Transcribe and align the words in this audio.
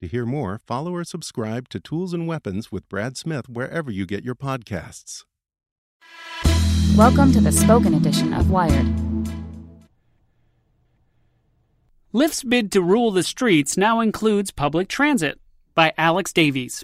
To 0.00 0.08
hear 0.08 0.24
more, 0.24 0.58
follow 0.66 0.94
or 0.94 1.04
subscribe 1.04 1.68
to 1.68 1.78
Tools 1.78 2.14
and 2.14 2.26
Weapons 2.26 2.72
with 2.72 2.88
Brad 2.88 3.18
Smith 3.18 3.50
wherever 3.50 3.90
you 3.90 4.06
get 4.06 4.24
your 4.24 4.34
podcasts. 4.34 5.24
Welcome 6.96 7.32
to 7.32 7.40
the 7.42 7.52
spoken 7.52 7.92
edition 7.92 8.32
of 8.32 8.50
Wired. 8.50 8.86
Lyft's 12.14 12.42
bid 12.42 12.72
to 12.72 12.80
rule 12.80 13.10
the 13.10 13.22
streets 13.22 13.76
now 13.76 14.00
includes 14.00 14.50
public 14.50 14.88
transit 14.88 15.38
by 15.74 15.92
Alex 15.98 16.32
Davies. 16.32 16.82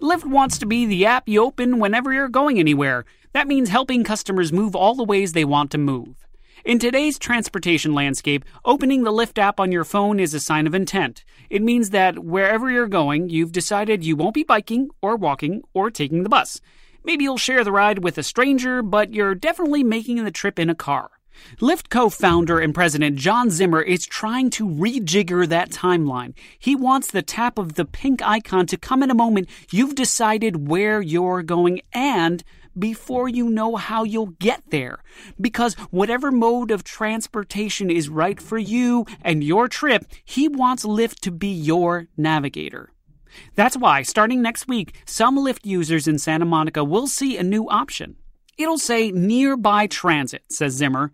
Lyft 0.00 0.24
wants 0.24 0.56
to 0.58 0.66
be 0.66 0.86
the 0.86 1.06
app 1.06 1.28
you 1.28 1.42
open 1.42 1.80
whenever 1.80 2.12
you're 2.12 2.28
going 2.28 2.60
anywhere. 2.60 3.04
That 3.32 3.48
means 3.48 3.70
helping 3.70 4.04
customers 4.04 4.52
move 4.52 4.76
all 4.76 4.94
the 4.94 5.02
ways 5.02 5.32
they 5.32 5.44
want 5.44 5.72
to 5.72 5.78
move. 5.78 6.28
In 6.62 6.78
today's 6.78 7.18
transportation 7.18 7.94
landscape, 7.94 8.44
opening 8.66 9.02
the 9.02 9.12
Lyft 9.12 9.38
app 9.38 9.58
on 9.58 9.72
your 9.72 9.84
phone 9.84 10.20
is 10.20 10.34
a 10.34 10.40
sign 10.40 10.66
of 10.66 10.74
intent. 10.74 11.24
It 11.48 11.62
means 11.62 11.88
that 11.88 12.18
wherever 12.18 12.70
you're 12.70 12.86
going, 12.86 13.30
you've 13.30 13.50
decided 13.50 14.04
you 14.04 14.14
won't 14.14 14.34
be 14.34 14.44
biking 14.44 14.90
or 15.00 15.16
walking 15.16 15.62
or 15.72 15.90
taking 15.90 16.22
the 16.22 16.28
bus. 16.28 16.60
Maybe 17.02 17.24
you'll 17.24 17.38
share 17.38 17.64
the 17.64 17.72
ride 17.72 18.04
with 18.04 18.18
a 18.18 18.22
stranger, 18.22 18.82
but 18.82 19.14
you're 19.14 19.34
definitely 19.34 19.82
making 19.82 20.22
the 20.22 20.30
trip 20.30 20.58
in 20.58 20.68
a 20.68 20.74
car. 20.74 21.10
Lyft 21.60 21.88
co 21.88 22.10
founder 22.10 22.60
and 22.60 22.74
president 22.74 23.16
John 23.16 23.48
Zimmer 23.48 23.80
is 23.80 24.04
trying 24.04 24.50
to 24.50 24.68
rejigger 24.68 25.48
that 25.48 25.70
timeline. 25.70 26.34
He 26.58 26.76
wants 26.76 27.10
the 27.10 27.22
tap 27.22 27.56
of 27.58 27.74
the 27.74 27.86
pink 27.86 28.20
icon 28.20 28.66
to 28.66 28.76
come 28.76 29.02
in 29.02 29.10
a 29.10 29.14
moment 29.14 29.48
you've 29.70 29.94
decided 29.94 30.68
where 30.68 31.00
you're 31.00 31.42
going 31.42 31.80
and 31.94 32.44
before 32.80 33.28
you 33.28 33.48
know 33.48 33.76
how 33.76 34.02
you'll 34.02 34.34
get 34.40 34.62
there. 34.70 35.04
Because 35.40 35.74
whatever 35.90 36.32
mode 36.32 36.70
of 36.72 36.82
transportation 36.82 37.90
is 37.90 38.08
right 38.08 38.40
for 38.40 38.58
you 38.58 39.06
and 39.22 39.44
your 39.44 39.68
trip, 39.68 40.06
he 40.24 40.48
wants 40.48 40.84
Lyft 40.84 41.20
to 41.20 41.30
be 41.30 41.52
your 41.52 42.08
navigator. 42.16 42.90
That's 43.54 43.76
why, 43.76 44.02
starting 44.02 44.42
next 44.42 44.66
week, 44.66 44.96
some 45.04 45.36
Lyft 45.36 45.64
users 45.64 46.08
in 46.08 46.18
Santa 46.18 46.44
Monica 46.44 46.82
will 46.82 47.06
see 47.06 47.36
a 47.36 47.44
new 47.44 47.68
option. 47.68 48.16
It'll 48.58 48.78
say 48.78 49.12
nearby 49.12 49.86
transit, 49.86 50.42
says 50.50 50.72
Zimmer. 50.72 51.12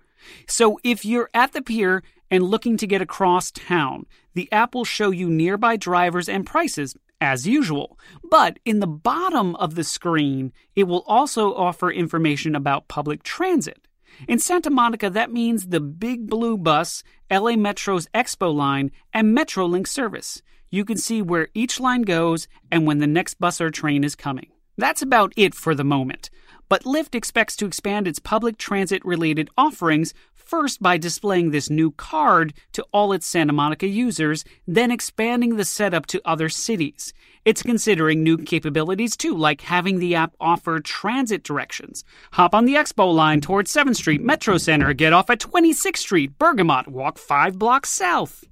So 0.48 0.78
if 0.82 1.04
you're 1.04 1.30
at 1.34 1.52
the 1.52 1.62
pier 1.62 2.02
and 2.30 2.44
looking 2.44 2.76
to 2.78 2.86
get 2.86 3.02
across 3.02 3.50
town, 3.50 4.06
the 4.34 4.50
app 4.52 4.74
will 4.74 4.84
show 4.84 5.10
you 5.10 5.28
nearby 5.28 5.76
drivers 5.76 6.28
and 6.28 6.46
prices 6.46 6.96
as 7.20 7.46
usual. 7.46 7.98
But 8.30 8.58
in 8.64 8.80
the 8.80 8.86
bottom 8.86 9.56
of 9.56 9.74
the 9.74 9.84
screen, 9.84 10.52
it 10.74 10.84
will 10.84 11.04
also 11.06 11.54
offer 11.54 11.90
information 11.90 12.54
about 12.54 12.88
public 12.88 13.22
transit. 13.22 13.86
In 14.28 14.38
Santa 14.38 14.70
Monica, 14.70 15.10
that 15.10 15.32
means 15.32 15.66
the 15.66 15.80
Big 15.80 16.28
Blue 16.28 16.56
Bus, 16.56 17.02
LA 17.30 17.56
Metro's 17.56 18.08
Expo 18.14 18.54
line, 18.54 18.90
and 19.12 19.36
Metrolink 19.36 19.86
service 19.86 20.42
you 20.70 20.84
can 20.84 20.96
see 20.96 21.22
where 21.22 21.48
each 21.54 21.80
line 21.80 22.02
goes 22.02 22.48
and 22.70 22.86
when 22.86 22.98
the 22.98 23.06
next 23.06 23.34
bus 23.34 23.60
or 23.60 23.70
train 23.70 24.04
is 24.04 24.14
coming. 24.14 24.48
That's 24.76 25.02
about 25.02 25.32
it 25.36 25.54
for 25.54 25.74
the 25.74 25.84
moment. 25.84 26.28
But 26.68 26.82
Lyft 26.82 27.14
expects 27.14 27.56
to 27.56 27.66
expand 27.66 28.08
its 28.08 28.18
public 28.18 28.58
transit 28.58 29.04
related 29.04 29.48
offerings 29.56 30.12
first 30.46 30.80
by 30.80 30.96
displaying 30.96 31.50
this 31.50 31.68
new 31.68 31.90
card 31.90 32.54
to 32.72 32.84
all 32.92 33.12
its 33.12 33.26
Santa 33.26 33.52
Monica 33.52 33.86
users, 33.86 34.44
then 34.66 34.90
expanding 34.90 35.56
the 35.56 35.64
setup 35.64 36.06
to 36.06 36.22
other 36.24 36.48
cities. 36.48 37.12
It's 37.44 37.62
considering 37.62 38.22
new 38.22 38.38
capabilities 38.38 39.16
too, 39.16 39.36
like 39.36 39.60
having 39.60 39.98
the 39.98 40.14
app 40.14 40.34
offer 40.40 40.80
transit 40.80 41.42
directions. 41.42 42.04
Hop 42.32 42.54
on 42.54 42.64
the 42.64 42.74
Expo 42.74 43.12
line 43.12 43.40
towards 43.40 43.72
7th 43.72 43.96
Street, 43.96 44.22
Metro 44.22 44.56
Center, 44.56 44.92
get 44.94 45.12
off 45.12 45.30
at 45.30 45.40
26th 45.40 45.96
Street, 45.98 46.38
Bergamot, 46.38 46.88
walk 46.88 47.18
five 47.18 47.58
blocks 47.58 47.90
south. 47.90 48.44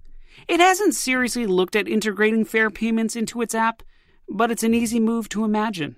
It 0.48 0.60
hasn't 0.60 0.94
seriously 0.94 1.46
looked 1.46 1.76
at 1.76 1.88
integrating 1.88 2.44
fare 2.44 2.70
payments 2.70 3.16
into 3.16 3.40
its 3.40 3.54
app, 3.54 3.82
but 4.28 4.50
it's 4.50 4.64
an 4.64 4.74
easy 4.74 5.00
move 5.00 5.28
to 5.30 5.44
imagine. 5.44 5.96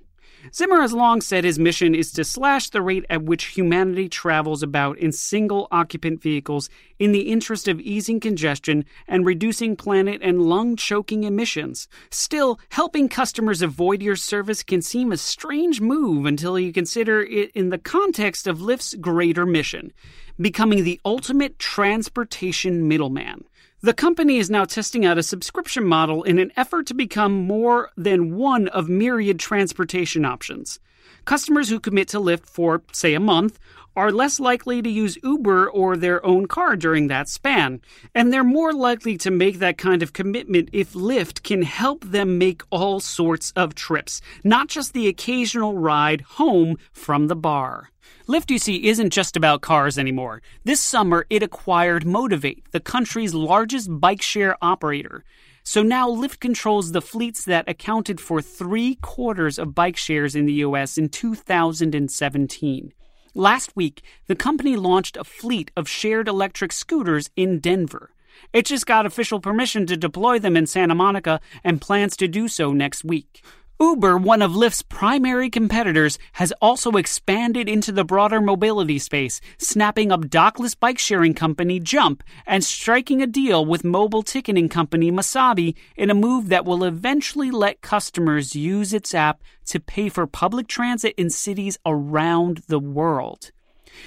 Zimmer 0.54 0.80
has 0.80 0.92
long 0.92 1.20
said 1.20 1.44
his 1.44 1.58
mission 1.58 1.94
is 1.94 2.12
to 2.12 2.24
slash 2.24 2.70
the 2.70 2.82
rate 2.82 3.04
at 3.10 3.22
which 3.22 3.46
humanity 3.46 4.08
travels 4.08 4.62
about 4.62 4.98
in 4.98 5.12
single 5.12 5.68
occupant 5.70 6.22
vehicles 6.22 6.68
in 6.98 7.12
the 7.12 7.28
interest 7.28 7.68
of 7.68 7.80
easing 7.80 8.20
congestion 8.20 8.84
and 9.06 9.26
reducing 9.26 9.76
planet 9.76 10.20
and 10.22 10.42
lung 10.42 10.76
choking 10.76 11.24
emissions. 11.24 11.88
Still, 12.10 12.58
helping 12.70 13.08
customers 13.08 13.62
avoid 13.62 14.02
your 14.02 14.16
service 14.16 14.62
can 14.62 14.82
seem 14.82 15.12
a 15.12 15.16
strange 15.16 15.80
move 15.80 16.26
until 16.26 16.58
you 16.58 16.72
consider 16.72 17.22
it 17.22 17.50
in 17.52 17.70
the 17.70 17.78
context 17.78 18.46
of 18.46 18.60
Lyft's 18.60 18.94
greater 18.94 19.46
mission 19.46 19.92
becoming 20.40 20.84
the 20.84 21.00
ultimate 21.04 21.58
transportation 21.58 22.86
middleman. 22.86 23.44
The 23.86 23.94
company 23.94 24.38
is 24.38 24.50
now 24.50 24.64
testing 24.64 25.06
out 25.06 25.16
a 25.16 25.22
subscription 25.22 25.84
model 25.84 26.24
in 26.24 26.40
an 26.40 26.50
effort 26.56 26.86
to 26.86 26.94
become 26.94 27.32
more 27.32 27.92
than 27.96 28.34
one 28.34 28.66
of 28.66 28.88
myriad 28.88 29.38
transportation 29.38 30.24
options. 30.24 30.80
Customers 31.26 31.68
who 31.68 31.80
commit 31.80 32.06
to 32.08 32.20
Lyft 32.20 32.46
for, 32.46 32.82
say, 32.92 33.12
a 33.12 33.20
month 33.20 33.58
are 33.96 34.12
less 34.12 34.38
likely 34.38 34.80
to 34.80 34.88
use 34.88 35.18
Uber 35.24 35.68
or 35.68 35.96
their 35.96 36.24
own 36.24 36.46
car 36.46 36.76
during 36.76 37.08
that 37.08 37.28
span, 37.28 37.80
and 38.14 38.32
they're 38.32 38.44
more 38.44 38.72
likely 38.72 39.18
to 39.18 39.30
make 39.30 39.58
that 39.58 39.76
kind 39.76 40.04
of 40.04 40.12
commitment 40.12 40.68
if 40.72 40.92
Lyft 40.92 41.42
can 41.42 41.62
help 41.62 42.04
them 42.04 42.38
make 42.38 42.62
all 42.70 43.00
sorts 43.00 43.52
of 43.56 43.74
trips, 43.74 44.20
not 44.44 44.68
just 44.68 44.92
the 44.92 45.08
occasional 45.08 45.76
ride 45.76 46.20
home 46.20 46.76
from 46.92 47.26
the 47.26 47.36
bar. 47.36 47.90
Lyft, 48.28 48.50
you 48.50 48.58
see, 48.60 48.86
isn't 48.86 49.10
just 49.10 49.36
about 49.36 49.62
cars 49.62 49.98
anymore. 49.98 50.42
This 50.62 50.80
summer, 50.80 51.26
it 51.28 51.42
acquired 51.42 52.06
Motivate, 52.06 52.70
the 52.70 52.80
country's 52.80 53.34
largest 53.34 53.88
bike 53.98 54.22
share 54.22 54.56
operator. 54.62 55.24
So 55.68 55.82
now 55.82 56.08
Lyft 56.08 56.38
controls 56.38 56.92
the 56.92 57.02
fleets 57.02 57.44
that 57.44 57.68
accounted 57.68 58.20
for 58.20 58.40
three 58.40 58.94
quarters 59.02 59.58
of 59.58 59.74
bike 59.74 59.96
shares 59.96 60.36
in 60.36 60.46
the 60.46 60.62
US 60.66 60.96
in 60.96 61.08
2017. 61.08 62.92
Last 63.34 63.74
week, 63.74 64.00
the 64.28 64.36
company 64.36 64.76
launched 64.76 65.16
a 65.16 65.24
fleet 65.24 65.72
of 65.76 65.88
shared 65.88 66.28
electric 66.28 66.70
scooters 66.70 67.30
in 67.34 67.58
Denver. 67.58 68.10
It 68.52 68.66
just 68.66 68.86
got 68.86 69.06
official 69.06 69.40
permission 69.40 69.86
to 69.86 69.96
deploy 69.96 70.38
them 70.38 70.56
in 70.56 70.68
Santa 70.68 70.94
Monica 70.94 71.40
and 71.64 71.80
plans 71.80 72.16
to 72.18 72.28
do 72.28 72.46
so 72.46 72.72
next 72.72 73.04
week. 73.04 73.42
Uber, 73.78 74.16
one 74.16 74.40
of 74.40 74.52
Lyft's 74.52 74.80
primary 74.80 75.50
competitors, 75.50 76.18
has 76.32 76.50
also 76.62 76.92
expanded 76.92 77.68
into 77.68 77.92
the 77.92 78.04
broader 78.04 78.40
mobility 78.40 78.98
space, 78.98 79.38
snapping 79.58 80.10
up 80.10 80.22
dockless 80.22 80.78
bike 80.78 80.98
sharing 80.98 81.34
company 81.34 81.78
Jump 81.78 82.24
and 82.46 82.64
striking 82.64 83.20
a 83.20 83.26
deal 83.26 83.66
with 83.66 83.84
mobile 83.84 84.22
ticketing 84.22 84.70
company 84.70 85.12
Masabi 85.12 85.74
in 85.94 86.08
a 86.08 86.14
move 86.14 86.48
that 86.48 86.64
will 86.64 86.84
eventually 86.84 87.50
let 87.50 87.82
customers 87.82 88.56
use 88.56 88.94
its 88.94 89.14
app 89.14 89.42
to 89.66 89.78
pay 89.78 90.08
for 90.08 90.26
public 90.26 90.68
transit 90.68 91.14
in 91.18 91.28
cities 91.28 91.76
around 91.84 92.62
the 92.68 92.78
world. 92.78 93.50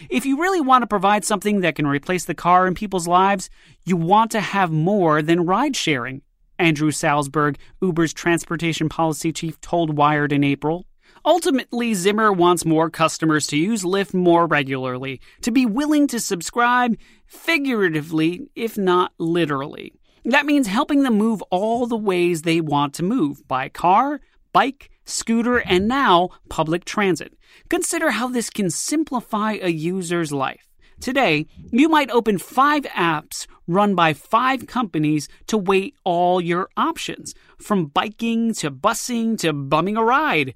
If 0.09 0.25
you 0.25 0.41
really 0.41 0.61
want 0.61 0.81
to 0.81 0.87
provide 0.87 1.25
something 1.25 1.61
that 1.61 1.75
can 1.75 1.85
replace 1.85 2.25
the 2.25 2.33
car 2.33 2.65
in 2.65 2.73
people's 2.73 3.07
lives, 3.07 3.51
you 3.85 3.97
want 3.97 4.31
to 4.31 4.41
have 4.41 4.71
more 4.71 5.21
than 5.21 5.45
ride 5.45 5.75
sharing. 5.75 6.23
Andrew 6.59 6.91
Salzberg, 6.91 7.55
Uber's 7.81 8.13
transportation 8.13 8.89
policy 8.89 9.31
chief, 9.31 9.59
told 9.61 9.97
Wired 9.97 10.31
in 10.31 10.43
April. 10.43 10.85
Ultimately, 11.25 11.93
Zimmer 11.93 12.31
wants 12.31 12.65
more 12.65 12.89
customers 12.89 13.47
to 13.47 13.57
use 13.57 13.83
Lyft 13.83 14.13
more 14.13 14.45
regularly, 14.45 15.19
to 15.41 15.51
be 15.51 15.65
willing 15.65 16.07
to 16.07 16.19
subscribe 16.19 16.95
figuratively, 17.25 18.49
if 18.55 18.77
not 18.77 19.13
literally. 19.17 19.93
That 20.25 20.45
means 20.45 20.67
helping 20.67 21.03
them 21.03 21.17
move 21.17 21.41
all 21.49 21.87
the 21.87 21.97
ways 21.97 22.41
they 22.41 22.61
want 22.61 22.93
to 22.95 23.03
move 23.03 23.47
by 23.47 23.69
car, 23.69 24.21
bike, 24.53 24.89
scooter, 25.05 25.57
and 25.57 25.87
now 25.87 26.29
public 26.49 26.85
transit. 26.85 27.33
Consider 27.69 28.11
how 28.11 28.27
this 28.29 28.49
can 28.49 28.69
simplify 28.69 29.53
a 29.53 29.69
user's 29.69 30.31
life. 30.31 30.68
Today, 30.99 31.47
you 31.71 31.87
might 31.87 32.11
open 32.11 32.37
five 32.37 32.83
apps 32.83 33.47
run 33.69 33.93
by 33.93 34.13
five 34.13 34.67
companies 34.67 35.29
to 35.47 35.57
weigh 35.57 35.93
all 36.03 36.41
your 36.41 36.69
options, 36.75 37.35
from 37.57 37.85
biking 37.85 38.53
to 38.55 38.71
busing 38.71 39.37
to 39.37 39.53
bumming 39.53 39.95
a 39.95 40.03
ride. 40.03 40.53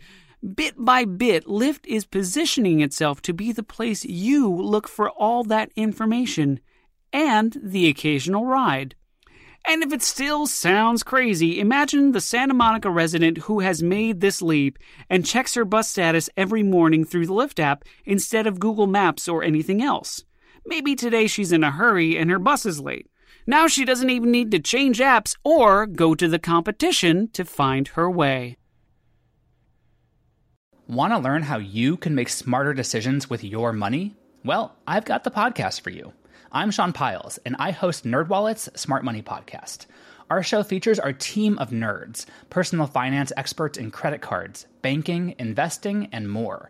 Bit 0.56 0.74
by 0.78 1.06
bit, 1.06 1.46
Lyft 1.46 1.86
is 1.86 2.06
positioning 2.06 2.82
itself 2.82 3.22
to 3.22 3.34
be 3.34 3.52
the 3.52 3.64
place 3.64 4.04
you 4.04 4.54
look 4.54 4.90
for 4.90 5.10
all 5.12 5.44
that 5.46 5.72
information 5.76 6.60
and 7.14 7.56
the 7.64 7.88
occasional 7.88 8.46
ride. 8.46 8.96
And 9.66 9.82
if 9.82 9.94
it 9.94 10.02
still 10.02 10.46
sounds 10.46 11.04
crazy, 11.04 11.60
imagine 11.60 12.12
the 12.12 12.20
Santa 12.20 12.54
Monica 12.54 12.90
resident 12.90 13.38
who 13.38 13.62
has 13.62 13.82
made 13.82 14.20
this 14.20 14.42
leap 14.42 14.78
and 15.10 15.26
checks 15.26 15.54
her 15.54 15.64
bus 15.64 15.88
status 15.88 16.30
every 16.36 16.64
morning 16.64 17.06
through 17.06 17.28
the 17.28 17.34
Lyft 17.34 17.60
app 17.62 17.86
instead 18.04 18.46
of 18.46 18.60
Google 18.60 18.88
Maps 18.88 19.30
or 19.30 19.42
anything 19.42 19.82
else. 19.82 20.26
Maybe 20.66 20.96
today 20.96 21.28
she's 21.28 21.52
in 21.52 21.64
a 21.64 21.72
hurry 21.72 22.18
and 22.18 22.30
her 22.32 22.40
bus 22.40 22.66
is 22.66 22.80
late. 22.80 23.08
Now 23.46 23.68
she 23.68 23.84
doesn't 23.84 24.10
even 24.10 24.32
need 24.32 24.52
to 24.52 24.60
change 24.60 25.00
apps 25.00 25.36
or 25.44 25.86
go 25.86 26.16
to 26.16 26.28
the 26.28 26.40
competition 26.40 27.30
to 27.34 27.44
find 27.44 27.90
her 27.90 28.10
way. 28.10 28.58
Want 30.88 31.14
to 31.14 31.20
learn 31.20 31.44
how 31.44 31.58
you 31.58 31.98
can 31.98 32.16
make 32.16 32.30
smarter 32.30 32.74
decisions 32.74 33.30
with 33.30 33.44
your 33.44 33.74
money? 33.74 34.16
Well, 34.46 34.76
I've 34.88 35.06
got 35.06 35.24
the 35.24 35.32
podcast 35.32 35.82
for 35.82 35.90
you. 35.90 36.14
I'm 36.52 36.72
Sean 36.72 36.94
Pyles, 36.94 37.40
and 37.46 37.56
I 37.58 37.72
host 37.72 38.06
NerdWallet's 38.06 38.70
Smart 38.80 39.04
Money 39.04 39.22
Podcast. 39.22 39.88
Our 40.30 40.44
show 40.44 40.62
features 40.62 41.00
our 41.00 41.14
team 41.14 41.58
of 41.58 41.72
nerds, 41.72 42.26
personal 42.50 42.86
finance 42.86 43.32
experts 43.36 43.78
in 43.78 43.92
credit 43.92 44.22
cards, 44.22 44.68
banking, 44.82 45.36
investing, 45.40 46.10
and 46.12 46.30
more. 46.30 46.70